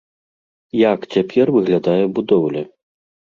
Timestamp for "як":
0.79-0.99